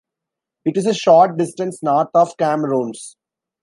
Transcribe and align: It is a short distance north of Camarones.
It 0.65 0.77
is 0.77 0.87
a 0.87 0.95
short 0.95 1.37
distance 1.37 1.83
north 1.83 2.09
of 2.15 2.35
Camarones. 2.37 3.13